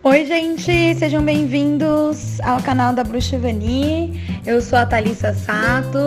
[0.00, 4.12] Oi, gente, sejam bem-vindos ao canal da Bruxa Vani.
[4.46, 5.98] Eu sou a Thalissa Sato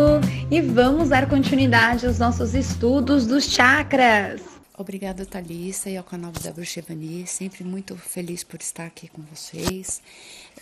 [0.49, 4.41] e vamos dar continuidade aos nossos estudos dos chakras.
[4.77, 7.27] Obrigada, Thalissa, e ao canal da Bruxa Vani.
[7.27, 10.01] Sempre muito feliz por estar aqui com vocês.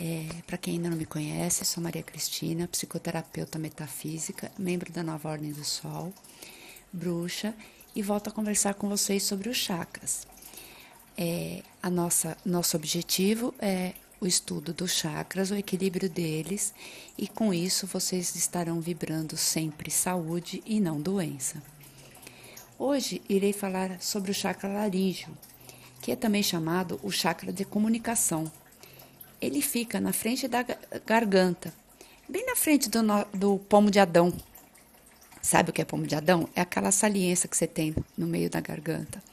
[0.01, 5.29] É, Para quem ainda não me conhece, sou Maria Cristina, psicoterapeuta metafísica, membro da Nova
[5.29, 6.11] Ordem do Sol,
[6.91, 7.53] bruxa,
[7.95, 10.27] e volto a conversar com vocês sobre os chakras.
[11.15, 16.73] É, a nossa, nosso objetivo é o estudo dos chakras, o equilíbrio deles,
[17.17, 21.61] e com isso vocês estarão vibrando sempre saúde e não doença.
[22.77, 25.29] Hoje irei falar sobre o chakra laríngeo,
[26.01, 28.51] que é também chamado o chakra de comunicação.
[29.41, 30.65] Ele fica na frente da
[31.05, 31.73] garganta,
[32.27, 32.99] bem na frente do,
[33.33, 34.33] do pomo de Adão.
[35.41, 36.49] Sabe o que é pomo de Adão?
[36.53, 39.23] É aquela saliência que você tem no meio da garganta.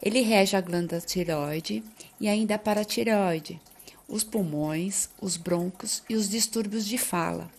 [0.00, 1.82] Ele rege a glândula tireoide
[2.20, 3.60] e ainda a paratireoide,
[4.08, 7.50] os pulmões, os broncos e os distúrbios de fala.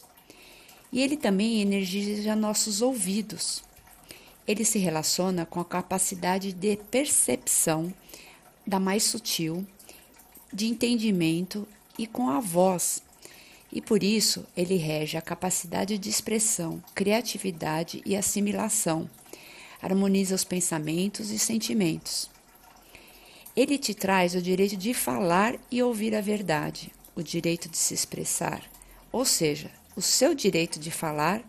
[0.92, 3.64] E ele também energiza nossos ouvidos.
[4.48, 7.94] Ele se relaciona com a capacidade de percepção
[8.66, 9.68] da mais sutil,
[10.52, 13.04] de entendimento e com a voz.
[13.72, 19.08] E por isso ele rege a capacidade de expressão, criatividade e assimilação
[19.82, 22.30] harmoniza os pensamentos e sentimentos.
[23.56, 27.94] Ele te traz o direito de falar e ouvir a verdade, o direito de se
[27.94, 28.64] expressar,
[29.12, 31.42] ou seja, o seu direito de falar,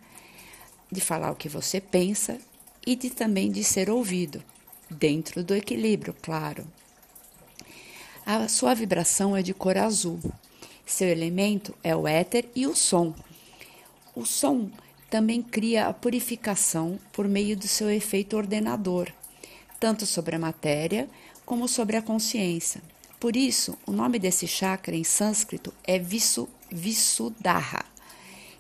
[0.90, 2.38] de falar o que você pensa
[2.86, 4.42] e de também de ser ouvido,
[4.90, 6.66] dentro do equilíbrio, claro.
[8.26, 10.20] A sua vibração é de cor azul.
[10.84, 13.14] Seu elemento é o éter e o som.
[14.14, 14.70] O som
[15.11, 19.12] também cria a purificação por meio do seu efeito ordenador,
[19.80, 21.11] tanto sobre a matéria
[21.44, 22.80] como sobre a consciência.
[23.19, 27.84] Por isso, o nome desse chakra em sânscrito é Visu, Visuddha,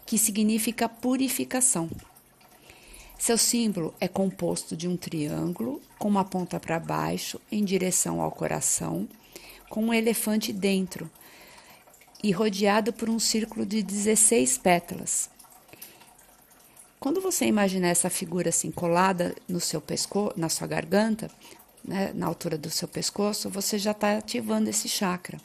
[0.04, 1.88] que significa purificação.
[3.16, 8.32] Seu símbolo é composto de um triângulo com uma ponta para baixo em direção ao
[8.32, 9.08] coração,
[9.68, 11.08] com um elefante dentro
[12.22, 15.30] e rodeado por um círculo de 16 pétalas.
[17.00, 21.30] Quando você imaginar essa figura assim colada no seu pescoço, na sua garganta,
[21.82, 25.40] né, na altura do seu pescoço, você já está ativando esse chakra.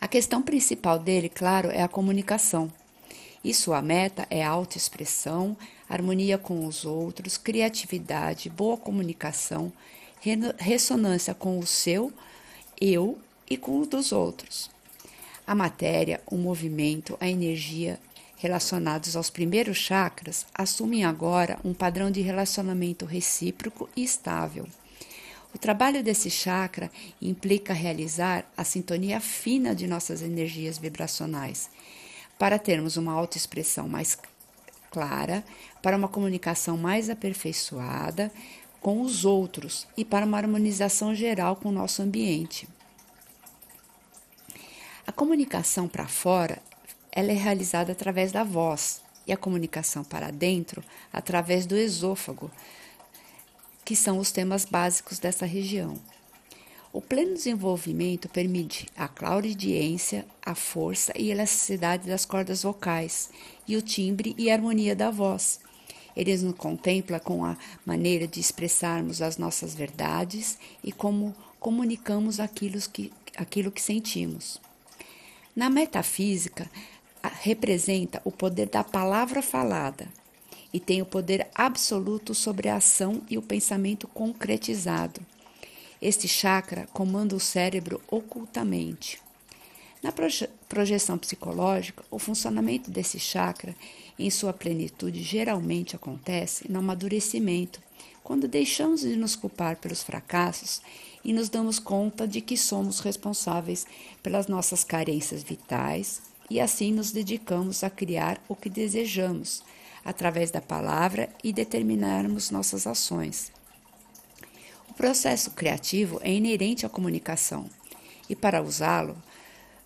[0.00, 2.68] A questão principal dele, claro, é a comunicação.
[3.44, 5.56] E sua meta é autoexpressão,
[5.88, 9.72] harmonia com os outros, criatividade, boa comunicação,
[10.58, 12.12] ressonância com o seu
[12.80, 13.16] eu
[13.48, 14.68] e com o dos outros.
[15.46, 18.00] A matéria, o movimento, a energia
[18.38, 24.66] relacionados aos primeiros chakras assumem agora um padrão de relacionamento recíproco e estável.
[25.54, 26.90] O trabalho desse chakra
[27.20, 31.68] implica realizar a sintonia fina de nossas energias vibracionais,
[32.38, 34.16] para termos uma autoexpressão mais
[34.90, 35.44] clara,
[35.82, 38.30] para uma comunicação mais aperfeiçoada
[38.80, 42.68] com os outros e para uma harmonização geral com o nosso ambiente.
[45.04, 46.62] A comunicação para fora
[47.12, 50.82] ela é realizada através da voz e a comunicação para dentro
[51.12, 52.50] através do esôfago,
[53.84, 55.98] que são os temas básicos dessa região.
[56.90, 63.28] O pleno desenvolvimento permite a claudiência, a força e elasticidade das cordas vocais
[63.66, 65.60] e o timbre e harmonia da voz.
[66.16, 72.80] Ele nos contempla com a maneira de expressarmos as nossas verdades e como comunicamos aquilo
[72.90, 74.58] que, aquilo que sentimos.
[75.54, 76.70] Na metafísica,
[77.22, 80.08] representa o poder da palavra falada
[80.72, 85.20] e tem o poder absoluto sobre a ação e o pensamento concretizado.
[86.00, 89.20] Este chakra comanda o cérebro ocultamente.
[90.02, 93.74] Na proje projeção psicológica, o funcionamento desse chakra
[94.18, 97.80] em sua plenitude geralmente acontece no amadurecimento,
[98.22, 100.82] quando deixamos de nos culpar pelos fracassos
[101.24, 103.86] e nos damos conta de que somos responsáveis
[104.22, 109.62] pelas nossas carências vitais, e assim nos dedicamos a criar o que desejamos
[110.04, 113.52] através da palavra e determinarmos nossas ações.
[114.88, 117.68] O processo criativo é inerente à comunicação
[118.28, 119.16] e, para usá-lo,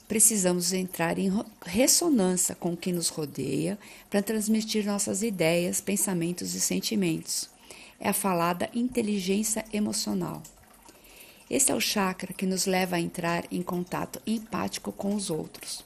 [0.06, 1.32] precisamos entrar em
[1.64, 3.78] ressonância com o que nos rodeia
[4.10, 7.48] para transmitir nossas ideias, pensamentos e sentimentos.
[7.98, 10.42] É a falada inteligência emocional.
[11.48, 15.84] Esse é o chakra que nos leva a entrar em contato empático com os outros.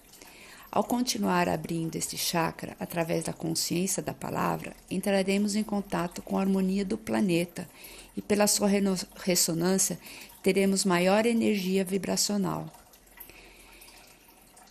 [0.76, 6.43] Ao continuar abrindo este chakra através da consciência da palavra, entraremos em contato com a
[6.43, 7.67] harmonia do planeta
[8.14, 8.69] e, pela sua
[9.17, 9.99] ressonância,
[10.43, 12.70] teremos maior energia vibracional.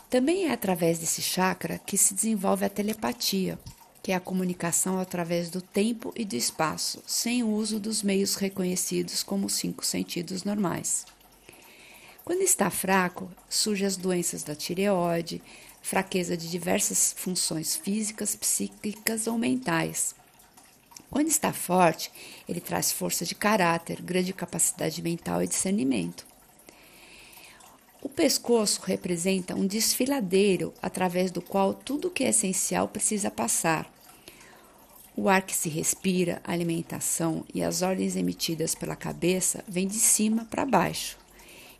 [0.07, 3.57] Também é através desse chakra que se desenvolve a telepatia,
[4.03, 8.35] que é a comunicação através do tempo e do espaço, sem o uso dos meios
[8.35, 11.03] reconhecidos como os cinco sentidos normais.
[12.23, 15.41] Quando está fraco, surgem as doenças da tireoide,
[15.85, 20.15] fraqueza de diversas funções físicas, psíquicas ou mentais.
[21.11, 22.11] Quando está forte,
[22.49, 26.25] ele traz força de caráter, grande capacidade mental e discernimento.
[28.01, 33.87] O pescoço representa um desfiladeiro através do qual tudo o que é essencial precisa passar.
[35.15, 39.99] O ar que se respira, a alimentação e as ordens emitidas pela cabeça vêm de
[39.99, 41.15] cima para baixo,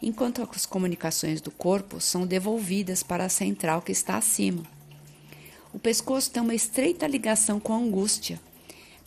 [0.01, 4.63] enquanto as comunicações do corpo são devolvidas para a central que está acima.
[5.73, 8.39] O pescoço tem uma estreita ligação com a angústia,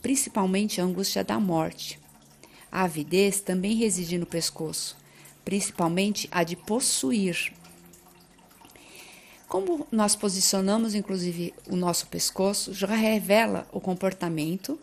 [0.03, 1.99] principalmente a angústia da morte.
[2.71, 4.97] A avidez também reside no pescoço
[5.49, 7.55] principalmente a de possuir.
[9.49, 14.79] Como nós posicionamos, inclusive, o nosso pescoço, já revela o comportamento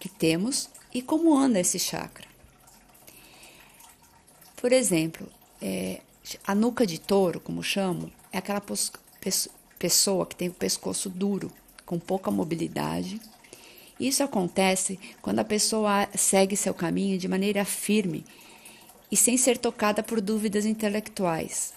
[0.00, 2.26] que temos e como anda esse chakra.
[4.62, 5.26] Por exemplo,
[5.60, 6.00] é,
[6.46, 8.62] a nuca de touro, como chamo, é aquela
[9.76, 11.50] pessoa que tem o pescoço duro,
[11.84, 13.20] com pouca mobilidade.
[13.98, 18.24] Isso acontece quando a pessoa segue seu caminho de maneira firme
[19.10, 21.74] e sem ser tocada por dúvidas intelectuais.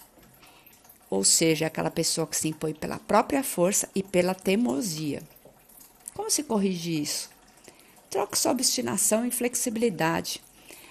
[1.10, 5.24] Ou seja, aquela pessoa que se impõe pela própria força e pela teimosia.
[6.14, 7.30] Como se corrige isso?
[8.08, 10.45] Troque sua obstinação em flexibilidade.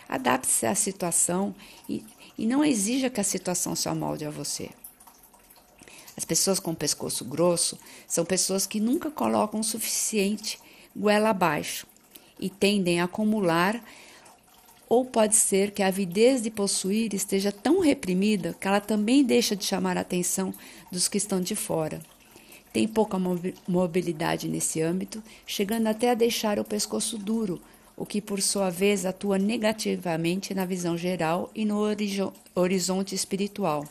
[0.08, 1.56] Adapte-se à situação
[1.90, 2.04] e,
[2.38, 4.70] e não exija que a situação se amolde a você.
[6.18, 10.60] As pessoas com pescoço grosso são pessoas que nunca colocam o suficiente
[10.96, 11.86] goela abaixo
[12.40, 13.84] e tendem a acumular
[14.88, 19.56] ou pode ser que a avidez de possuir esteja tão reprimida que ela também deixa
[19.56, 20.54] de chamar a atenção
[20.92, 22.00] dos que estão de fora.
[22.72, 23.18] Tem pouca
[23.68, 27.62] mobilidade nesse âmbito, chegando até a deixar o pescoço duro,
[27.98, 31.80] o que por sua vez atua negativamente na visão geral e no
[32.56, 33.86] horizonte espiritual.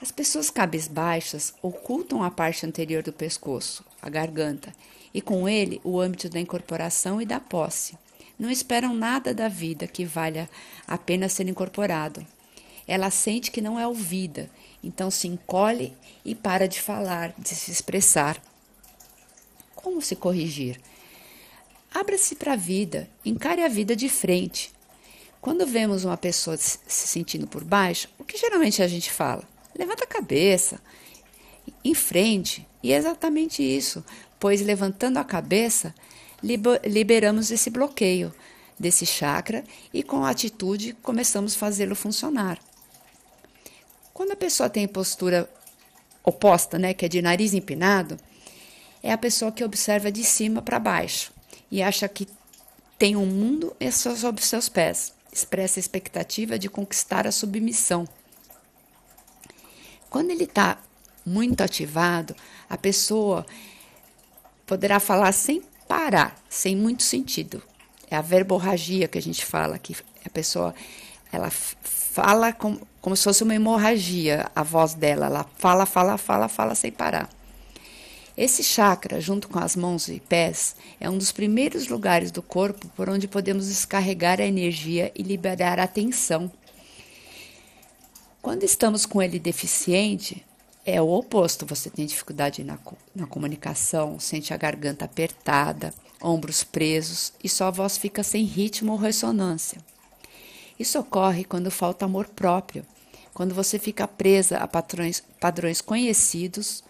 [0.00, 4.74] As pessoas cabisbaixas ocultam a parte anterior do pescoço, a garganta,
[5.12, 7.96] e com ele o âmbito da incorporação e da posse
[8.38, 10.48] não esperam nada da vida que valha
[10.86, 12.26] a pena ser incorporado.
[12.86, 14.50] Ela sente que não é ouvida,
[14.82, 18.40] então se encolhe e para de falar, de se expressar.
[19.74, 20.80] Como se corrigir?
[21.94, 24.72] Abra-se para a vida, encare a vida de frente.
[25.40, 29.44] Quando vemos uma pessoa se sentindo por baixo, o que geralmente a gente fala?
[29.78, 30.80] Levanta a cabeça,
[31.84, 32.66] em frente.
[32.82, 34.04] E é exatamente isso,
[34.40, 35.94] pois levantando a cabeça,
[36.42, 38.34] liberamos esse bloqueio
[38.76, 39.62] desse chakra
[39.92, 42.58] e com a atitude começamos a fazê-lo funcionar.
[44.12, 45.48] Quando a pessoa tem postura
[46.24, 48.16] oposta, né, que é de nariz empinado,
[49.00, 51.33] é a pessoa que observa de cima para baixo
[51.74, 52.28] e acha que
[52.96, 55.12] tem um mundo e só sob seus pés.
[55.32, 58.06] Expressa a expectativa de conquistar a submissão.
[60.08, 60.78] Quando ele está
[61.26, 62.36] muito ativado,
[62.70, 63.44] a pessoa
[64.64, 67.60] poderá falar sem parar, sem muito sentido.
[68.08, 70.72] É a verborragia que a gente fala, que a pessoa
[71.32, 75.26] ela fala como, como se fosse uma hemorragia, a voz dela.
[75.26, 77.28] Ela fala, fala, fala, fala sem parar.
[78.36, 82.88] Esse chakra, junto com as mãos e pés, é um dos primeiros lugares do corpo
[82.96, 86.50] por onde podemos descarregar a energia e liberar a tensão.
[88.42, 90.44] Quando estamos com ele deficiente,
[90.84, 91.64] é o oposto.
[91.64, 92.76] Você tem dificuldade na,
[93.14, 98.98] na comunicação, sente a garganta apertada, ombros presos e sua voz fica sem ritmo ou
[98.98, 99.78] ressonância.
[100.76, 102.84] Isso ocorre quando falta amor próprio,
[103.32, 106.82] quando você fica presa a padrões conhecidos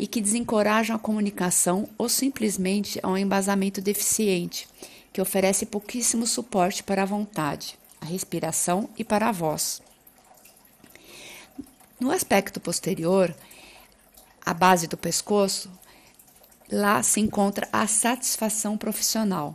[0.00, 4.66] e que desencorajam a comunicação ou simplesmente a um embasamento deficiente,
[5.12, 9.82] que oferece pouquíssimo suporte para a vontade, a respiração e para a voz.
[12.00, 13.36] No aspecto posterior,
[14.40, 15.70] a base do pescoço,
[16.72, 19.54] lá se encontra a satisfação profissional.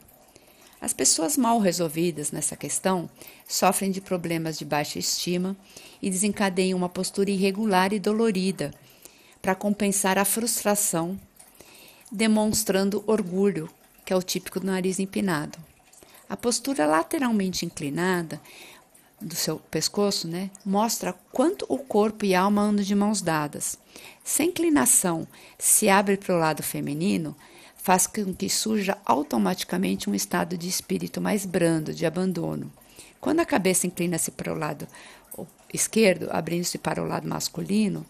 [0.79, 3.09] As pessoas mal resolvidas nessa questão
[3.47, 5.57] sofrem de problemas de baixa estima
[5.99, 8.71] e desencadeiam uma postura irregular e dolorida
[9.45, 11.19] para compensar a frustração,
[12.11, 13.69] demonstrando orgulho,
[14.03, 15.59] que é o típico do nariz empinado.
[16.27, 18.41] A postura lateralmente inclinada
[19.21, 23.77] do seu pescoço, né, mostra quanto o corpo e a alma andam de mãos dadas.
[24.23, 25.27] Se a inclinação
[25.59, 27.35] se abre para o lado feminino,
[27.77, 32.71] faz com que surja automaticamente um estado de espírito mais brando, de abandono,
[33.21, 34.87] Quando a cabeça inclina-se para o lado
[35.71, 38.03] esquerdo, abrindo-se para o lado masculino,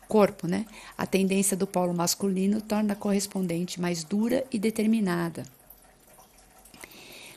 [0.00, 0.66] corpo, né?
[0.96, 5.44] A tendência do polo masculino torna a correspondente mais dura e determinada.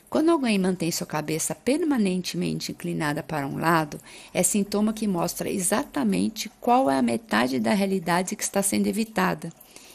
[0.08, 4.00] Quando alguém mantém sua cabeça permanentemente inclinada para um lado,
[4.32, 9.52] é sintoma que mostra exatamente qual é a metade da realidade que está sendo evitada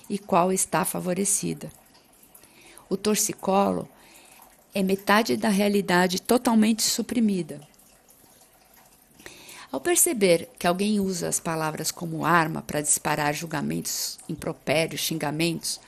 [0.09, 1.71] e qual está favorecida.
[2.89, 3.87] O torcicolo
[4.73, 7.70] é metade da realidade totalmente suprimida.
[9.71, 15.79] Ao perceber que alguém usa as palavras como arma para disparar julgamentos impropérios, xingamentos,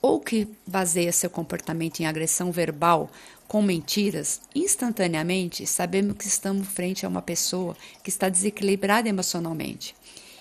[0.00, 3.10] ou que baseia seu comportamento em agressão verbal
[3.48, 9.94] com mentiras, instantaneamente sabemos que estamos frente a uma pessoa que está desequilibrada emocionalmente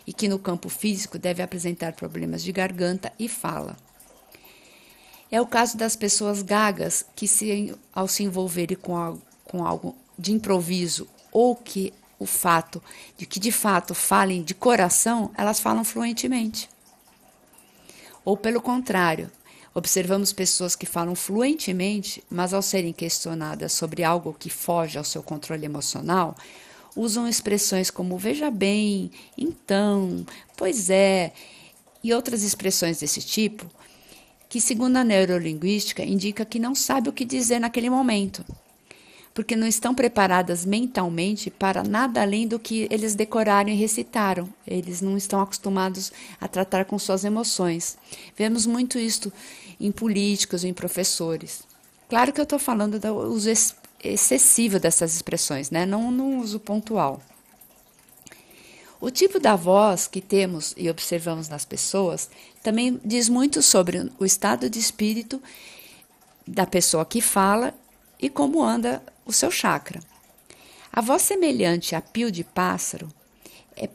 [0.06, 3.78] e que no campo físico deve apresentar problemas de garganta e fala.
[5.32, 9.96] É o caso das pessoas gagas que, se, ao se envolverem com algo, com algo
[10.18, 12.82] de improviso ou que o fato
[13.18, 16.70] de que de fato falem de coração, elas falam fluentemente.
[18.24, 19.32] Ou pelo contrário,
[19.74, 25.24] Observamos pessoas que falam fluentemente, mas ao serem questionadas sobre algo que foge ao seu
[25.24, 26.36] controle emocional,
[26.94, 30.26] usam expressões como veja bem, então,
[30.58, 31.32] pois é,
[32.04, 33.66] e outras expressões desse tipo,
[34.50, 38.44] que, segundo a neurolinguística, indica que não sabe o que dizer naquele momento
[39.34, 44.50] porque não estão preparadas mentalmente para nada além do que eles decoraram e recitaram.
[44.68, 47.98] Eles não estão acostumados a tratar com suas emoções.
[48.36, 49.32] Vemos muito isto
[49.80, 51.64] em políticos, em professores.
[52.10, 53.50] Claro que eu estou falando do uso
[54.04, 55.86] excessivo dessas expressões, né?
[55.86, 57.22] não no uso pontual.
[59.00, 62.30] O tipo da voz que temos e observamos nas pessoas
[62.62, 65.42] também diz muito sobre o estado de espírito
[66.46, 67.74] da pessoa que fala
[68.22, 70.00] e como anda o seu chakra.
[70.94, 73.10] A voz semelhante a pio de pássaro
[73.76, 73.90] é,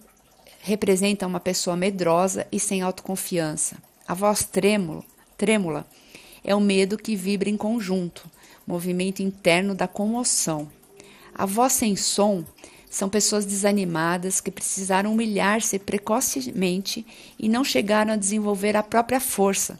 [0.62, 3.76] representa uma pessoa medrosa e sem autoconfiança.
[4.08, 5.04] A voz trêmulo,
[5.36, 5.86] trêmula
[6.42, 8.30] é o medo que vibra em conjunto,
[8.66, 10.70] movimento interno da comoção.
[11.34, 12.44] A voz sem som
[12.88, 17.04] são pessoas desanimadas que precisaram humilhar-se precocemente
[17.38, 19.78] e não chegaram a desenvolver a própria força,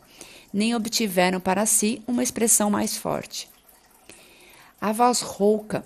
[0.53, 3.49] nem obtiveram para si uma expressão mais forte.
[4.80, 5.85] A voz rouca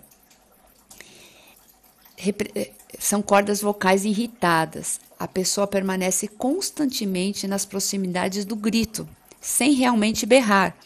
[2.54, 5.00] eh, são cordas vocais irritadas.
[5.18, 9.08] A pessoa permanece constantemente nas proximidades do grito,
[9.40, 10.76] sem realmente berrar.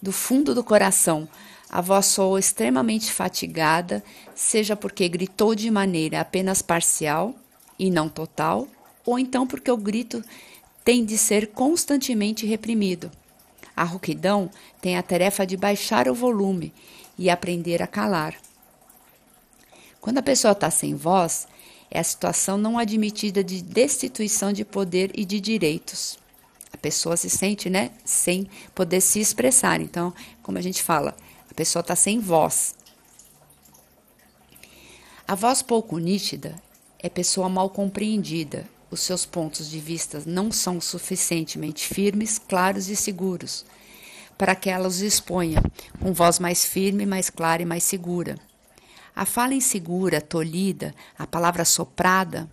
[0.00, 1.28] Do fundo do coração,
[1.68, 4.02] a voz soa extremamente fatigada,
[4.34, 7.34] seja porque gritou de maneira apenas parcial
[7.78, 8.66] e não total,
[9.04, 10.24] ou então porque o grito
[10.82, 13.10] tem de ser constantemente reprimido.
[13.76, 14.50] A rouquidão
[14.80, 16.72] tem a tarefa de baixar o volume
[17.20, 18.34] e aprender a calar.
[20.00, 21.46] Quando a pessoa está sem voz,
[21.90, 26.18] é a situação não admitida de destituição de poder e de direitos.
[26.72, 29.82] A pessoa se sente, né, sem poder se expressar.
[29.82, 31.14] Então, como a gente fala,
[31.50, 32.74] a pessoa está sem voz.
[35.28, 36.56] A voz pouco nítida
[36.98, 38.66] é pessoa mal compreendida.
[38.90, 43.66] Os seus pontos de vista não são suficientemente firmes, claros e seguros
[44.40, 45.62] para que ela os exponha,
[46.00, 48.38] com voz mais firme, mais clara e mais segura.
[49.14, 52.48] A fala insegura, tolhida, a palavra soprada,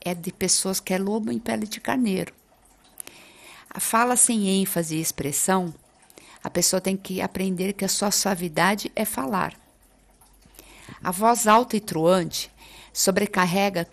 [0.00, 2.32] é de pessoas que é lobo em pele de carneiro.
[3.68, 5.74] A fala sem ênfase e expressão,
[6.40, 9.54] a pessoa tem que aprender que a sua suavidade é falar.
[11.02, 12.48] A voz alta e truante
[12.92, 13.88] sobrecarrega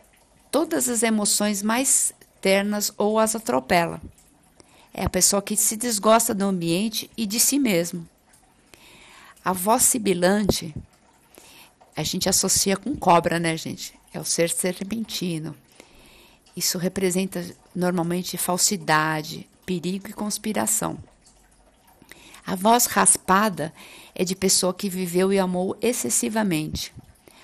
[0.52, 4.00] todas as emoções mais ternas ou as atropela.
[4.94, 8.08] É a pessoa que se desgosta do ambiente e de si mesmo.
[9.44, 10.76] A voz sibilante,
[11.96, 13.94] a gente associa com cobra, né, gente?
[14.14, 15.56] É o ser serpentino.
[16.56, 20.98] Isso representa normalmente falsidade, perigo e conspiração.
[22.46, 23.72] A voz raspada
[24.16, 26.92] é de pessoa que viveu e amou excessivamente.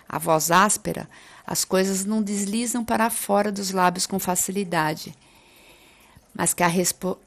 [0.09, 1.07] A voz áspera,
[1.45, 5.15] as coisas não deslizam para fora dos lábios com facilidade
[6.35, 6.69] mas que a,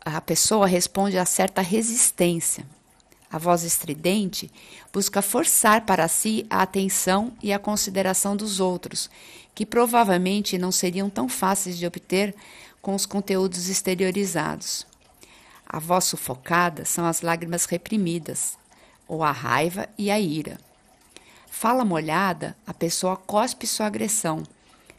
[0.04, 2.66] a pessoa responde a certa resistência.
[3.30, 4.50] A voz estridente
[4.92, 9.10] busca forçar para si a atenção e a consideração dos outros,
[9.54, 12.34] que provavelmente não seriam tão fáceis de obter
[12.82, 14.86] com os conteúdos exteriorizados.
[15.66, 18.56] A voz sufocada são as lágrimas reprimidas,
[19.06, 20.58] ou a raiva e a ira.
[21.50, 24.42] Fala molhada, a pessoa cospe sua agressão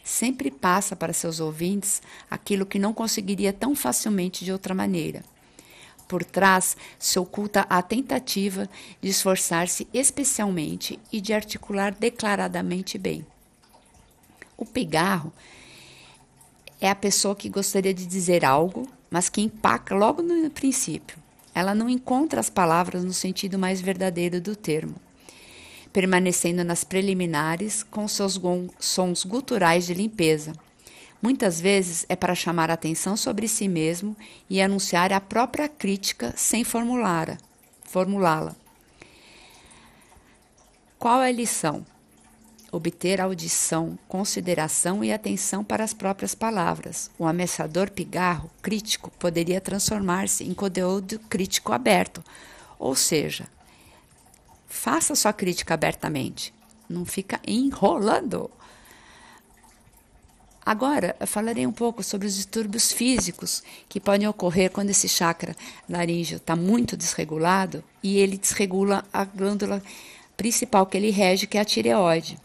[0.09, 5.23] sempre passa para seus ouvintes aquilo que não conseguiria tão facilmente de outra maneira.
[6.07, 8.67] Por trás se oculta a tentativa
[8.99, 13.23] de esforçar-se especialmente e de articular declaradamente bem.
[14.57, 15.31] O pigarro
[16.81, 21.19] é a pessoa que gostaria de dizer algo, mas que empaca logo no princípio.
[21.53, 24.95] Ela não encontra as palavras no sentido mais verdadeiro do termo,
[25.91, 28.39] permanecendo nas preliminares com seus
[28.79, 30.53] sons guturais de limpeza
[31.22, 34.15] Muitas vezes é para chamar atenção sobre si mesmo
[34.50, 37.38] e anunciar a própria crítica sem formulá-la.
[37.84, 38.55] Formulá
[40.98, 41.86] Qual é a lição?
[42.72, 47.12] Obter audição, consideração e atenção para as próprias palavras.
[47.17, 52.24] O ameaçador pigarro crítico poderia transformar-se em conteúdo crítico aberto,
[52.77, 53.48] ou seja,
[54.69, 56.53] faça sua crítica abertamente,
[56.88, 58.49] não fica enrolando.
[60.63, 65.55] Agora, eu falarei um pouco sobre os distúrbios físicos que podem ocorrer quando esse chakra
[65.89, 69.81] laríngeo está muito desregulado e ele desregula a glândula
[70.38, 72.39] principal que ele rege, que é a tireoide.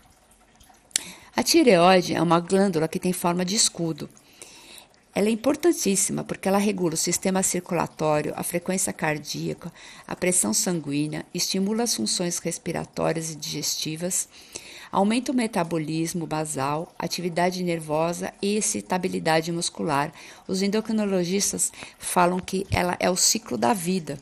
[1.37, 4.09] A tireoide é uma glândula que tem forma de escudo.
[5.14, 9.73] Ela é importantíssima porque ela regula o sistema circulatório, a frequência cardíaca,
[10.06, 14.28] a pressão sanguínea, estimula as funções respiratórias e digestivas
[14.94, 20.12] aumenta o metabolismo basal, atividade nervosa e excitabilidade muscular.
[20.47, 24.16] Os endocrinologistas falam que ela é o ciclo da vida.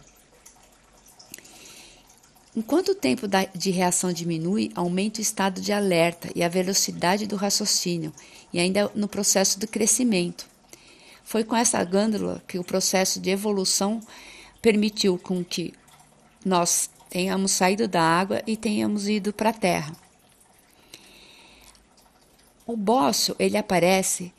[2.57, 7.37] Enquanto o tempo de reação diminui, aumenta o estado de alerta e a velocidade do
[7.37, 8.13] raciocínio,
[8.51, 10.52] e ainda no processo do crescimento.
[11.33, 14.01] Foi com essa glândula que o processo de evolução
[14.61, 15.73] permitiu com que
[16.45, 19.97] nós tenhamos saído da água e tenhamos ido para a terra.
[22.67, 24.31] O bócio, ele aparece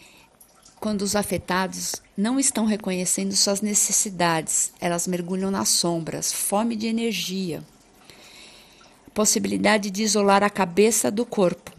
[0.79, 7.63] quando os afetados não estão reconhecendo suas necessidades, elas mergulham nas sombras, fome de energia,
[9.15, 11.71] possibilidade de isolar a cabeça do corpo.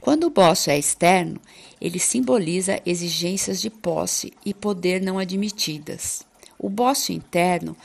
[0.00, 1.40] Quando o bócio é externo,
[1.82, 6.24] ele simboliza exigências de posse e poder não admitidas.
[6.56, 7.76] O bócio interno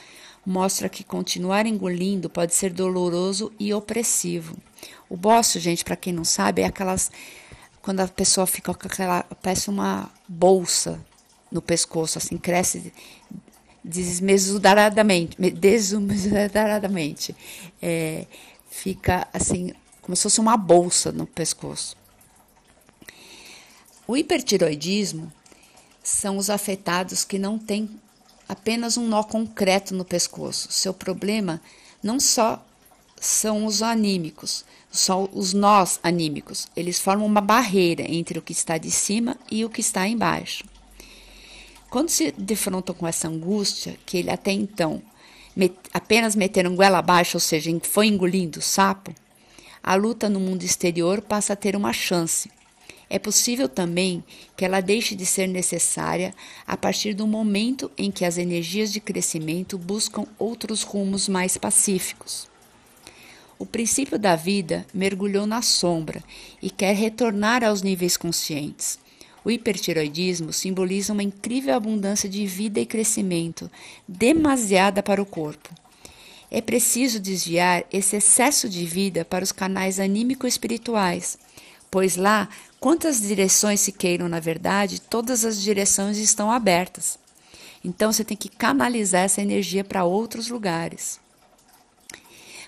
[0.45, 4.55] mostra que continuar engolindo pode ser doloroso e opressivo.
[5.09, 7.09] O bócio, gente, para quem não sabe, é aquelas
[7.81, 11.03] quando a pessoa fica com aquela parece uma bolsa
[11.51, 12.93] no pescoço, assim, cresce
[13.83, 17.35] desmesuradamente, desmesuradamente.
[17.81, 18.27] É,
[18.69, 21.97] fica assim, como se fosse uma bolsa no pescoço.
[24.07, 25.29] O hipertiroidismo
[26.01, 27.89] são os afetados que não têm
[28.47, 30.71] apenas um nó concreto no pescoço.
[30.71, 31.61] Seu problema
[32.01, 32.65] não só
[33.19, 36.69] são os anímicos, são os nós anímicos.
[36.73, 40.63] Eles formam uma barreira entre o que está de cima e o que está embaixo.
[41.89, 45.01] Quando se defrontam com essa angústia, que ele até então
[45.53, 49.13] met, apenas meteram goela abaixo, ou seja, foi engolindo o sapo,
[49.83, 52.49] a luta no mundo exterior passa a ter uma chance.
[53.09, 54.23] É possível também
[54.55, 56.33] que ela deixe de ser necessária
[56.65, 62.49] a partir do momento em que as energias de crescimento buscam outros rumos mais pacíficos.
[63.59, 66.23] O princípio da vida mergulhou na sombra
[66.61, 68.99] e quer retornar aos níveis conscientes.
[69.43, 73.71] O hipertiroidismo simboliza uma incrível abundância de vida e crescimento,
[74.07, 75.73] demasiada para o corpo.
[76.51, 81.37] É preciso desviar esse excesso de vida para os canais anímico-espirituais,
[81.89, 87.17] pois lá, quantas direções se queiram, na verdade, todas as direções estão abertas.
[87.83, 91.19] Então você tem que canalizar essa energia para outros lugares.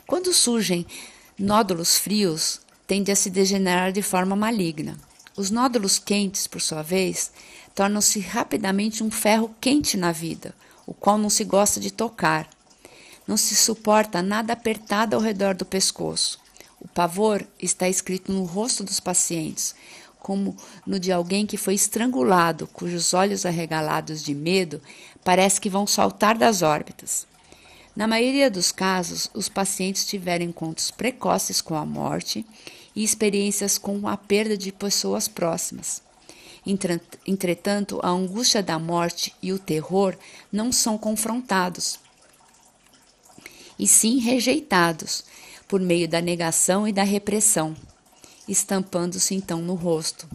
[0.08, 0.86] Quando surgem
[1.38, 4.98] nódulos frios, tende a se degenerar de forma maligna.
[5.36, 7.32] Os nódulos quentes, por sua vez,
[7.76, 10.54] tornam-se rapidamente um ferro quente na vida,
[10.86, 12.50] o qual não se gosta de tocar.
[13.28, 16.39] Não se suporta nada apertado ao redor do pescoço.
[16.82, 19.76] O pavor está escrito no rosto dos pacientes,
[20.18, 24.82] como no de alguém que foi estrangulado, cujos olhos arregalados de medo
[25.24, 27.28] parece que vão saltar das órbitas.
[27.96, 32.46] Na maioria dos casos, os pacientes tiveram encontros precoces com a morte
[32.96, 36.02] e experiências com a perda de pessoas próximas.
[37.26, 40.15] Entretanto, a angústia da morte e o terror
[40.52, 42.00] não são confrontados,
[43.78, 45.24] e sim rejeitados
[45.69, 47.73] por meio da negação e da repressão,
[48.45, 50.27] estampando-se então no rosto.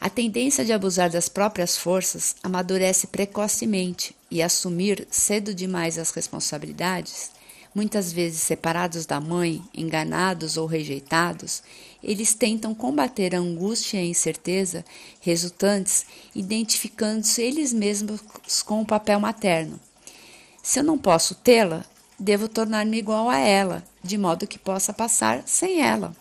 [0.00, 7.30] A tendência de abusar das próprias forças amadurece precocemente e assumir cedo demais as responsabilidades
[7.74, 11.60] Muitas vezes separados da mãe, enganados ou rejeitados,
[12.00, 14.84] eles tentam combater a angústia e a incerteza
[15.20, 18.20] resultantes, identificando-se eles mesmos
[18.64, 19.80] com o papel materno.
[20.62, 21.84] Se eu não posso tê-la,
[22.18, 26.14] devo tornar-me igual a ela, de modo que possa passar sem ela.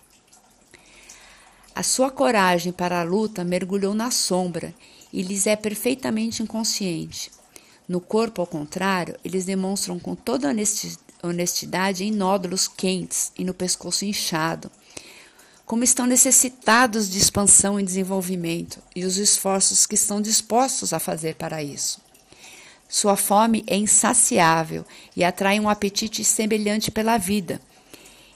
[1.76, 4.76] A sua coragem para a luta mergulhou na sombra
[5.12, 7.32] e lhes é perfeitamente inconsciente.
[7.88, 10.54] No corpo, ao contrário, eles demonstram com toda
[11.24, 14.70] honestidade em nódulos quentes e no pescoço inchado.
[15.66, 21.36] Como estão necessitados de expansão e desenvolvimento e os esforços que estão dispostos a fazer
[21.36, 22.03] para isso.
[22.88, 27.60] Sua fome é insaciável e atrai um apetite semelhante pela vida.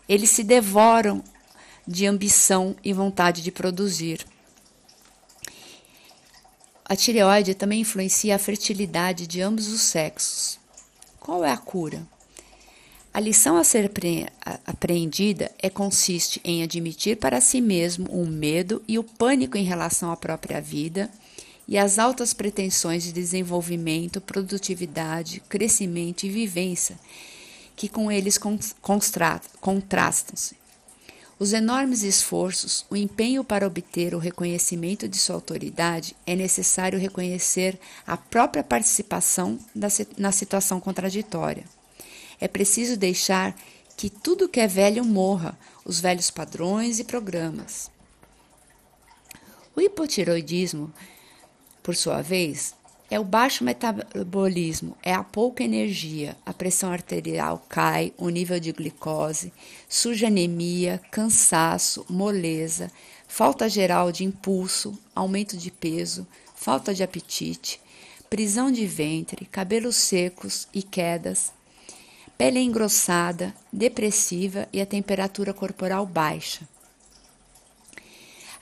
[0.09, 1.23] Eles se devoram
[1.87, 4.25] de ambição e vontade de produzir.
[6.83, 10.59] A tireoide também influencia a fertilidade de ambos os sexos.
[11.19, 12.07] Qual é a cura?
[13.13, 13.91] A lição a ser
[14.65, 20.11] apreendida é consiste em admitir para si mesmo o medo e o pânico em relação
[20.11, 21.09] à própria vida
[21.67, 26.97] e as altas pretensões de desenvolvimento, produtividade, crescimento e vivência
[27.75, 28.39] que com eles
[28.81, 30.57] contrastam-se.
[31.39, 37.79] Os enormes esforços, o empenho para obter o reconhecimento de sua autoridade, é necessário reconhecer
[38.07, 39.59] a própria participação
[40.17, 41.65] na situação contraditória.
[42.41, 43.55] É preciso deixar
[43.95, 47.91] que tudo que é velho morra, os velhos padrões e programas.
[49.75, 50.91] O hipotiroidismo,
[51.87, 52.75] por sua vez,
[53.09, 58.73] é o baixo metabolismo, é a pouca energia, a pressão arterial cai, o nível de
[58.73, 59.53] glicose,
[59.87, 62.91] surge anemia, cansaço, moleza,
[63.25, 67.79] falta geral de impulso, aumento de peso, falta de apetite,
[68.29, 71.53] prisão de ventre, cabelos secos e quedas,
[72.37, 76.67] pele engrossada, depressiva e a temperatura corporal baixa.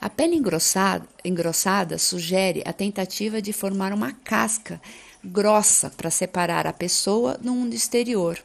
[0.00, 4.80] A pele engrossada, engrossada sugere a tentativa de formar uma casca
[5.24, 8.38] grossa para separar a pessoa do mundo exterior.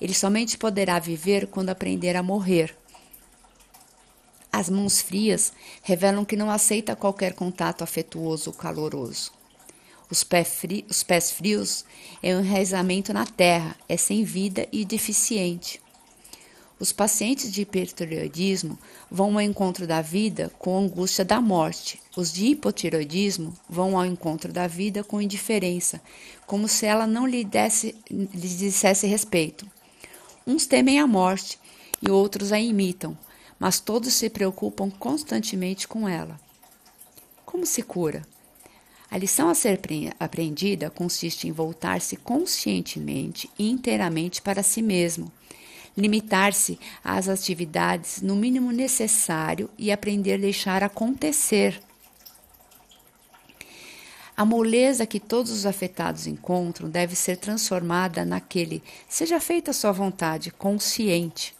[0.00, 2.76] Ele somente poderá viver quando aprender a morrer.
[4.52, 5.52] As mãos frias
[5.82, 9.32] revelam que não aceita qualquer contato afetuoso ou caloroso.
[10.10, 11.84] Os, pé fri os pés frios
[12.22, 15.80] é um enraizamento na terra, é sem vida e deficiente.
[16.80, 18.78] Os pacientes de hipertireoidismo
[19.10, 22.00] vão ao encontro da vida com angústia da morte.
[22.16, 26.00] Os de hipotireoidismo vão ao encontro da vida com indiferença,
[26.46, 29.68] como se ela não lhe, desse, lhe dissesse respeito.
[30.46, 31.58] Uns temem a morte
[32.00, 33.18] e outros a imitam,
[33.58, 36.40] mas todos se preocupam constantemente com ela.
[37.44, 38.22] Como se cura?
[39.10, 39.80] A lição a ser
[40.20, 45.32] aprendida consiste em voltar-se conscientemente e inteiramente para si mesmo
[45.96, 51.80] limitar-se às atividades no mínimo necessário e aprender a deixar acontecer.
[54.38, 59.90] A moleza que todos os afetados encontram deve ser transformada naquele seja feita a sua
[59.90, 61.56] vontade, consciente.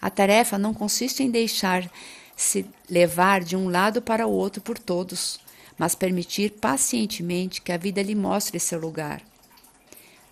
[0.00, 5.38] A tarefa não consiste em deixar-se levar de um lado para o outro por todos,
[5.76, 9.20] mas permitir pacientemente que a vida lhe mostre seu lugar.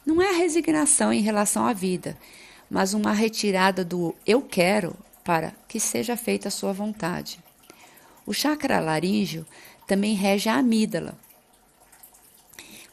[0.05, 2.17] Não é a resignação em relação à vida,
[2.73, 7.39] mas uma retirada do eu quero para que seja feita a sua vontade.
[8.25, 9.47] O chakra laríngeo
[9.87, 11.15] também rege a amígdala.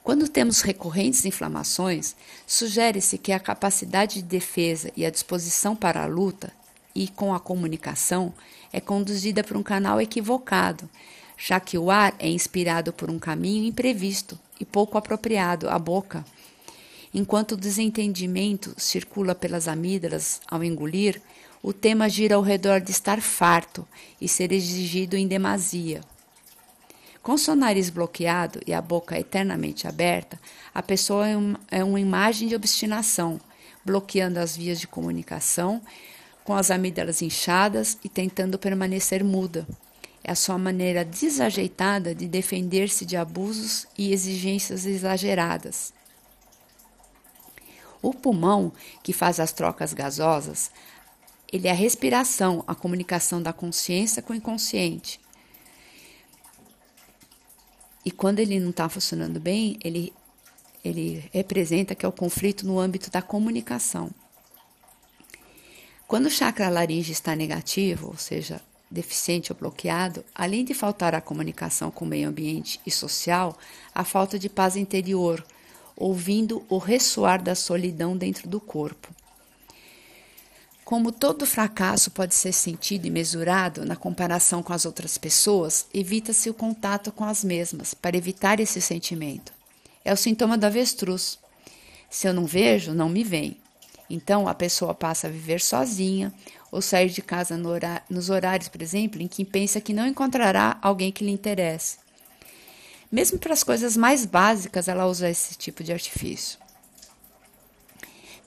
[0.03, 2.13] Quando temos recorrentes inflamações,
[2.45, 6.51] sugere-se que a capacidade de defesa e a disposição para a luta
[6.93, 8.33] e com a comunicação
[8.73, 10.89] é conduzida por um canal equivocado,
[11.37, 16.25] já que o ar é inspirado por um caminho imprevisto e pouco apropriado à boca
[17.13, 21.21] Enquanto o desentendimento circula pelas amígdalas ao engolir,
[21.61, 23.87] o tema gira ao redor de estar farto
[24.21, 26.01] e ser exigido em demasia.
[27.21, 30.39] Com seu nariz bloqueado e a boca eternamente aberta,
[30.73, 31.35] a pessoa é,
[31.79, 33.39] é uma imagem de obstinação,
[33.83, 35.81] bloqueando as vias de comunicação,
[36.43, 39.67] com as amígdalas inchadas e tentando permanecer muda.
[40.23, 45.93] É a sua maneira desajeitada de defender-se de abusos e exigências exageradas.
[48.01, 48.71] O pulmão,
[49.03, 50.71] que faz as trocas gasosas,
[51.51, 55.19] ele é a respiração, a comunicação da consciência com o inconsciente.
[58.05, 60.13] E quando ele não está funcionando bem, ele,
[60.83, 64.09] ele representa que é o conflito no âmbito da comunicação.
[66.07, 71.21] Quando o chakra laringe está negativo, ou seja, deficiente ou bloqueado, além de faltar a
[71.21, 73.57] comunicação com o meio ambiente e social,
[73.93, 75.45] a falta de paz interior,
[75.99, 79.13] ouvindo o ressoar da solidão dentro do corpo.
[80.83, 86.49] Como todo fracasso pode ser sentido e mesurado na comparação com as outras pessoas, evita-se
[86.49, 89.53] o contato com as mesmas para evitar esse sentimento.
[90.03, 91.37] É o sintoma do avestruz.
[92.09, 93.57] Se eu não vejo, não me vem.
[94.09, 96.33] Então a pessoa passa a viver sozinha
[96.71, 100.07] ou sair de casa no horário, nos horários, por exemplo, em que pensa que não
[100.07, 101.97] encontrará alguém que lhe interesse.
[103.11, 106.59] Mesmo para as coisas mais básicas, ela usa esse tipo de artifício.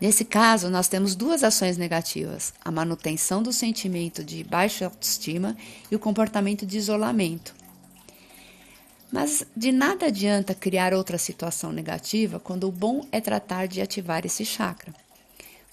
[0.00, 5.56] Nesse caso, nós temos duas ações negativas: a manutenção do sentimento de baixa autoestima
[5.90, 7.54] e o comportamento de isolamento.
[9.12, 14.24] Mas de nada adianta criar outra situação negativa quando o bom é tratar de ativar
[14.24, 14.94] esse chakra.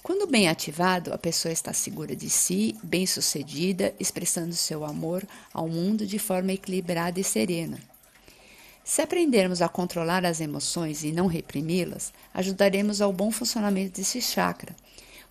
[0.03, 6.05] Quando bem ativado, a pessoa está segura de si, bem-sucedida, expressando seu amor ao mundo
[6.05, 7.79] de forma equilibrada e serena.
[8.89, 14.75] Se aprendermos a controlar as emoções e não reprimi-las, ajudaremos ao bom funcionamento desse chakra,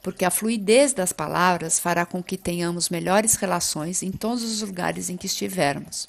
[0.00, 5.10] porque a fluidez das palavras fará com que tenhamos melhores relações em todos os lugares
[5.10, 6.08] em que estivermos.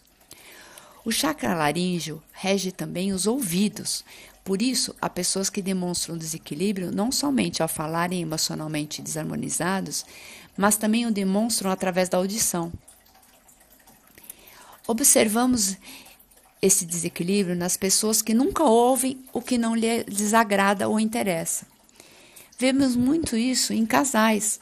[1.04, 4.06] O chakra laríngeo rege também os ouvidos,
[4.44, 10.06] por isso, há pessoas que demonstram desequilíbrio não somente ao falarem emocionalmente desarmonizados,
[10.56, 12.72] mas também o demonstram através da audição.
[14.88, 15.78] Observamos
[16.62, 21.66] esse desequilíbrio nas pessoas que nunca ouvem o que não lhe desagrada ou interessa.
[22.58, 24.60] Vemos muito isso em casais,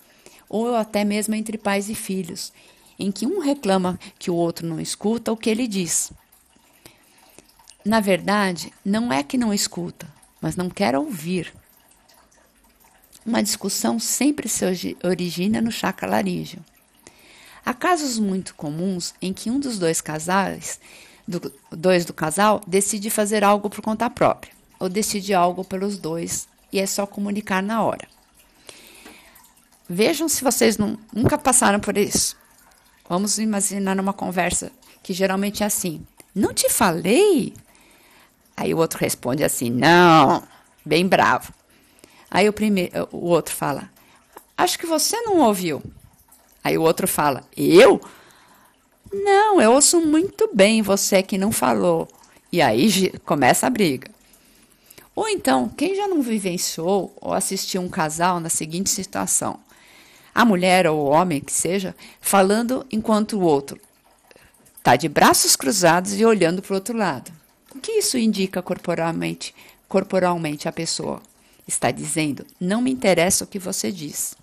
[0.48, 2.54] ou até mesmo entre pais e filhos,
[3.00, 6.12] em que um reclama que o outro não escuta o que ele diz.
[7.84, 10.08] Na verdade, não é que não escuta,
[10.42, 11.54] mas não quer ouvir.
[13.26, 14.64] Uma discussão sempre se
[15.04, 16.64] origina no chakra laríngeo.
[17.66, 20.80] Há casos muito comuns em que um dos dois casais,
[21.28, 26.48] do, dois do casal, decide fazer algo por conta própria, ou decide algo pelos dois,
[26.72, 28.08] e é só comunicar na hora.
[29.90, 32.36] Vejam se vocês não, nunca passaram por isso.
[33.08, 37.54] Vamos imaginar uma conversa que geralmente é assim: Não te falei?
[38.58, 40.42] Aí o outro responde assim: não,
[40.84, 41.54] bem bravo.
[42.30, 43.88] Aí o, primeiro, o outro fala:
[44.58, 45.82] acho que você não ouviu.
[46.64, 48.02] Aí o outro fala: eu?
[49.12, 52.08] Não, eu ouço muito bem você que não falou.
[52.52, 54.10] E aí começa a briga.
[55.16, 59.60] Ou então, quem já não vivenciou ou assistiu um casal na seguinte situação?
[60.34, 63.80] A mulher ou o homem, que seja, falando enquanto o outro
[64.88, 67.30] está de braços cruzados e olhando para o outro lado.
[67.76, 69.54] O que isso indica corporalmente,
[69.90, 71.22] corporalmente a pessoa?
[71.68, 74.34] Está dizendo: não me interessa o que você diz.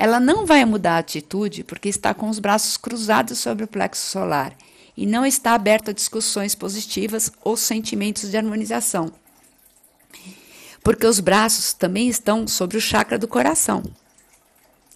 [0.00, 4.10] Ela não vai mudar a atitude porque está com os braços cruzados sobre o plexo
[4.10, 4.56] solar
[4.96, 9.12] e não está aberta a discussões positivas ou sentimentos de harmonização.
[10.82, 13.82] Porque os braços também estão sobre o chakra do coração.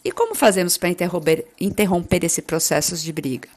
[0.03, 3.51] E como fazemos para interromper, interromper esse processo de briga?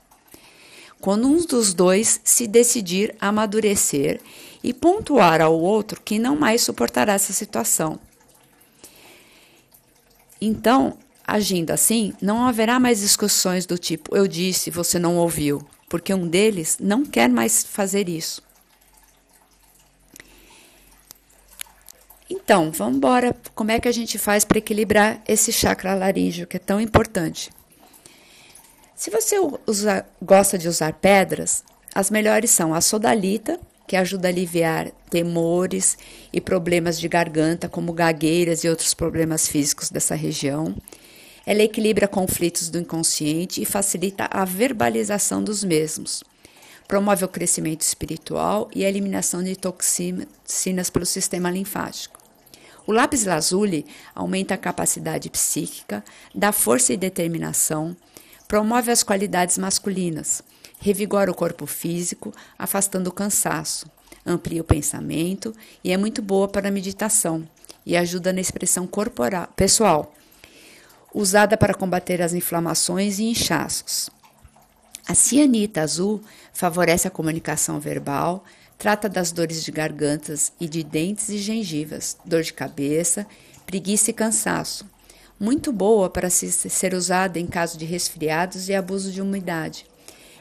[1.00, 4.20] quando um dos dois se decidir amadurecer
[4.64, 8.00] e pontuar ao outro que não mais suportará essa situação.
[10.42, 16.14] Então, agindo assim, não haverá mais discussões do tipo eu disse, você não ouviu, porque
[16.14, 18.42] um deles não quer mais fazer isso.
[22.30, 23.36] Então, vamos embora.
[23.56, 27.52] Como é que a gente faz para equilibrar esse chakra laríngeo que é tão importante?
[28.96, 29.36] Se você
[29.66, 31.64] usa, gosta de usar pedras,
[31.94, 35.98] as melhores são a sodalita, que ajuda a aliviar temores
[36.34, 40.76] e problemas de garganta, como gagueiras e outros problemas físicos dessa região.
[41.48, 46.22] Ela equilibra conflitos do inconsciente e facilita a verbalização dos mesmos.
[46.90, 52.20] Promove o crescimento espiritual e a eliminação de toxinas pelo sistema linfático.
[52.86, 56.04] O lápis lazuli aumenta a capacidade psíquica,
[56.36, 57.96] dá força e determinação,
[58.48, 60.42] Promove as qualidades masculinas,
[60.80, 63.92] revigora o corpo físico, afastando o cansaço,
[64.26, 67.46] amplia o pensamento e é muito boa para a meditação
[67.86, 70.14] e ajuda na expressão corporal, pessoal,
[71.14, 74.10] usada para combater as inflamações e inchaços.
[75.08, 76.22] A cianita azul
[76.54, 78.44] favorece a comunicação verbal,
[78.78, 83.26] trata das dores de gargantas e de dentes e gengivas, dor de cabeça,
[83.66, 84.86] preguiça e cansaço
[85.40, 89.86] muito boa para ser usada em caso de resfriados e abuso de umidade.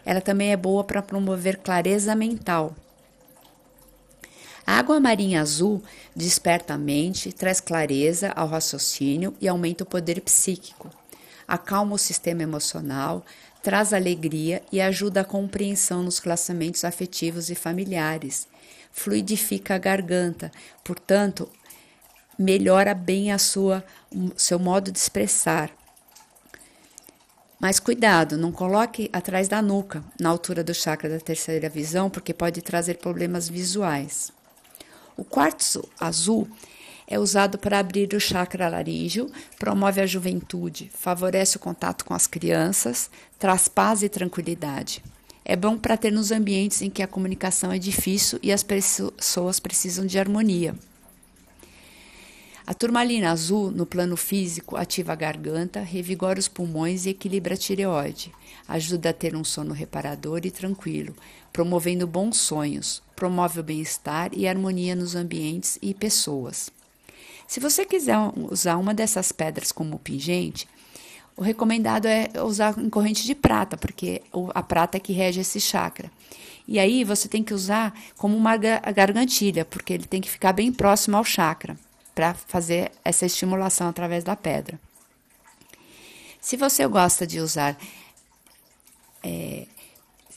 [0.05, 2.75] Ela também é boa para promover clareza mental.
[4.67, 5.81] A água marinha azul
[6.15, 10.91] desperta a mente, traz clareza ao raciocínio e aumenta o poder psíquico.
[11.47, 13.25] Acalma o sistema emocional,
[13.63, 18.49] traz alegria e ajuda a compreensão nos relacionamentos afetivos e familiares.
[18.91, 20.51] Fluidifica a garganta,
[20.83, 21.49] portanto,
[22.37, 23.85] melhora bem a sua
[24.37, 25.71] seu modo de expressar.
[27.61, 32.35] Mas cuidado, não coloque atrás da nuca, na altura do chakra da terceira visão, porque
[32.35, 34.33] pode trazer problemas visuais.
[35.17, 36.47] O quartzo azul
[37.07, 42.27] é usado para abrir o chakra laríngeo, promove a juventude, favorece o contato com as
[42.27, 45.03] crianças, traz paz e tranquilidade.
[45.45, 49.61] É bom para ter nos ambientes em que a comunicação é difícil e as pessoas
[49.61, 50.75] precisam de harmonia.
[52.69, 57.57] A turmalina azul, no plano físico, ativa a garganta, revigora os pulmões e equilibra a
[57.57, 58.33] tireoide.
[58.67, 61.15] Ajuda a ter um sono reparador e tranquilo,
[61.53, 66.69] promovendo bons sonhos, promove o bem-estar e harmonia nos ambientes e pessoas.
[67.47, 68.19] Se você quiser
[68.51, 70.69] usar uma dessas pedras como pingente,
[71.37, 75.61] o recomendado é usar em corrente de prata, porque a prata é que rege esse
[75.61, 76.11] chakra.
[76.67, 80.73] E aí você tem que usar como uma gargantilha, porque ele tem que ficar bem
[80.73, 81.79] próximo ao chakra
[82.17, 84.81] para fazer essa estimulação através da pedra.
[86.41, 87.77] Se você gosta de usar
[89.23, 89.67] é,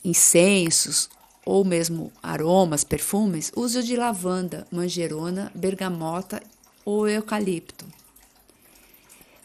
[0.04, 1.08] incensos
[1.42, 6.42] ou mesmo aromas, perfumes, use o de lavanda, manjerona, bergamota
[6.84, 7.86] ou eucalipto.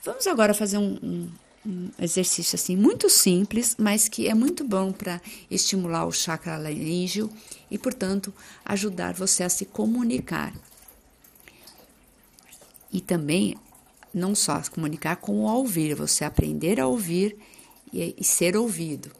[0.04, 1.32] Vamos agora fazer um, um,
[1.66, 7.32] um exercício assim muito simples, mas que é muito bom para estimular o chakra laríngeo
[7.72, 8.34] e, portanto,
[8.66, 10.54] ajudar você a se comunicar
[12.92, 13.56] e também
[14.14, 17.38] não só comunicar com o ouvir, você aprender a ouvir
[17.92, 19.12] e, e ser ouvido.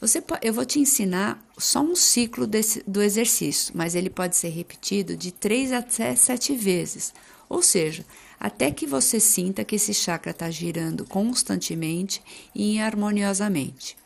[0.00, 4.48] Você, eu vou te ensinar só um ciclo desse, do exercício, mas ele pode ser
[4.48, 7.14] repetido de três até sete vezes,
[7.48, 8.04] ou seja,
[8.38, 12.20] até que você sinta que esse chakra está girando constantemente
[12.52, 13.96] e harmoniosamente.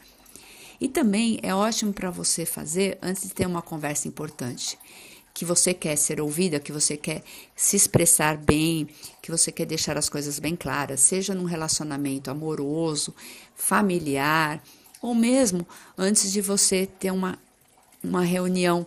[0.79, 4.79] E também é ótimo para você fazer antes de ter uma conversa importante
[5.37, 7.23] que você quer ser ouvida, que você quer
[7.55, 8.89] se expressar bem,
[9.21, 13.15] que você quer deixar as coisas bem claras, seja num relacionamento amoroso,
[13.55, 14.63] familiar,
[15.03, 15.67] ou mesmo
[15.99, 17.39] antes de você ter uma,
[18.03, 18.87] uma reunião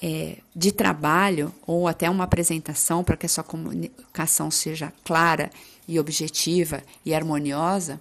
[0.00, 5.50] é, de trabalho ou até uma apresentação para que a sua comunicação seja clara
[5.86, 8.00] e objetiva e harmoniosa,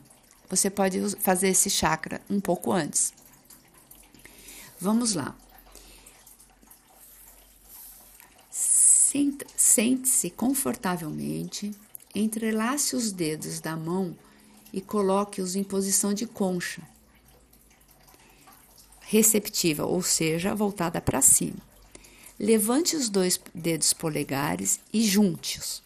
[0.49, 3.13] você pode fazer esse chakra um pouco antes.
[4.79, 5.35] Vamos lá.
[9.73, 11.71] Sente-se confortavelmente,
[12.13, 14.15] entrelace os dedos da mão
[14.71, 16.83] e coloque-os em posição de concha,
[19.01, 21.57] receptiva, ou seja, voltada para cima.
[22.39, 25.81] Levante os dois dedos polegares e junte-os.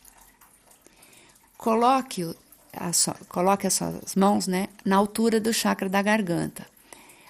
[1.58, 2.36] Coloque,
[2.74, 6.68] a sua, coloque as suas mãos né, na altura do chakra da garganta,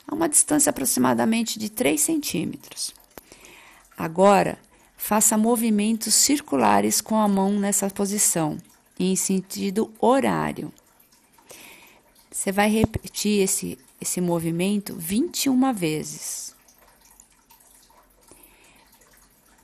[0.08, 2.96] a uma distância aproximadamente de 3 centímetros.
[3.96, 4.58] Agora,
[4.97, 8.57] Faça movimentos circulares com a mão nessa posição,
[8.99, 10.73] em sentido horário.
[12.31, 16.55] Você vai repetir esse, esse movimento 21 vezes.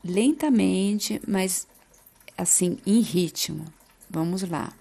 [0.04, 1.68] Lentamente, mas
[2.38, 3.66] assim, em ritmo.
[4.10, 4.72] Vamos lá.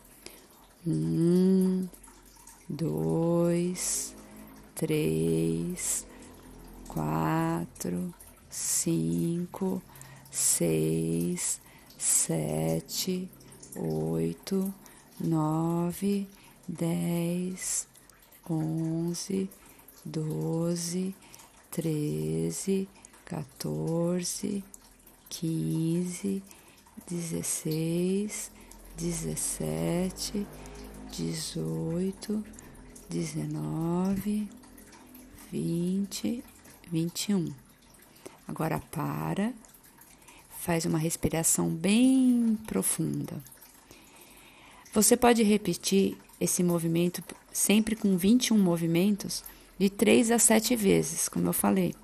[0.86, 1.88] Um,
[2.68, 4.14] dois,
[4.74, 6.06] três,
[6.86, 8.14] quatro,
[8.50, 9.82] cinco
[10.32, 11.60] seis,
[11.98, 13.28] sete,
[13.76, 14.72] oito,
[15.20, 16.26] nove,
[16.66, 17.86] dez,
[18.48, 19.48] onze,
[20.02, 21.14] doze,
[21.70, 22.88] treze,
[23.28, 24.64] quatorze,
[25.28, 26.42] quinze,
[27.06, 28.50] dezesseis,
[28.96, 30.46] dezessete,
[31.14, 32.42] dezoito,
[33.08, 34.48] dezenove,
[35.50, 36.42] vinte,
[36.90, 37.54] vinte e um.
[38.48, 39.52] Agora para
[40.62, 43.34] Faz uma respiração bem profunda.
[44.94, 47.20] Você pode repetir esse movimento
[47.52, 49.42] sempre com 21 movimentos
[49.76, 51.96] de 3 a 7 vezes, como eu falei.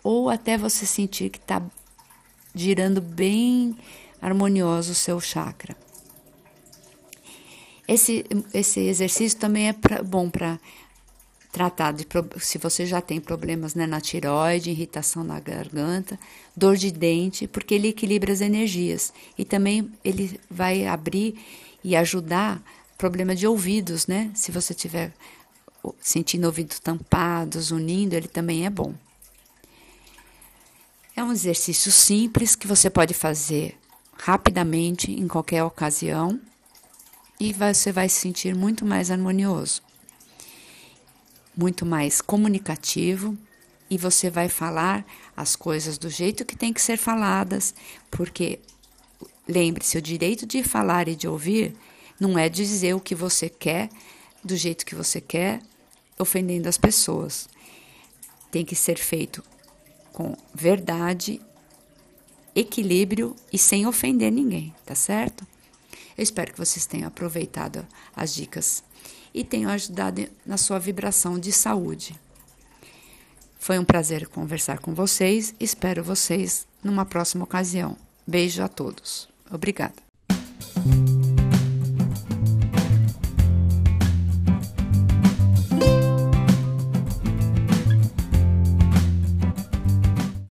[0.00, 1.60] Ou até você sentir que está
[2.54, 3.76] girando bem
[4.22, 5.76] harmonioso o seu chakra.
[7.88, 10.60] Esse, esse exercício também é pra, bom para
[11.50, 12.06] tratar de
[12.38, 16.18] se você já tem problemas né, na tiroide, irritação na garganta,
[16.56, 21.34] dor de dente, porque ele equilibra as energias e também ele vai abrir
[21.82, 22.62] e ajudar
[22.96, 24.30] problema de ouvidos, né?
[24.34, 25.12] Se você tiver
[26.00, 28.94] sentindo ouvidos tampados, unindo, ele também é bom.
[31.16, 33.76] É um exercício simples que você pode fazer
[34.18, 36.38] rapidamente em qualquer ocasião
[37.40, 39.89] e você vai se sentir muito mais harmonioso
[41.60, 43.36] muito mais comunicativo
[43.90, 45.04] e você vai falar
[45.36, 47.74] as coisas do jeito que tem que ser faladas,
[48.10, 48.58] porque
[49.46, 51.76] lembre-se, o direito de falar e de ouvir
[52.18, 53.90] não é dizer o que você quer
[54.42, 55.60] do jeito que você quer,
[56.18, 57.46] ofendendo as pessoas.
[58.50, 59.44] Tem que ser feito
[60.14, 61.42] com verdade,
[62.54, 65.46] equilíbrio e sem ofender ninguém, tá certo?
[66.16, 67.86] Eu espero que vocês tenham aproveitado
[68.16, 68.82] as dicas
[69.32, 72.18] e tenham ajudado na sua vibração de saúde.
[73.58, 75.54] Foi um prazer conversar com vocês.
[75.60, 77.96] Espero vocês numa próxima ocasião.
[78.26, 79.28] Beijo a todos.
[79.50, 80.02] Obrigada.